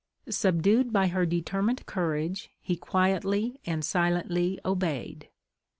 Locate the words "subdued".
0.31-0.91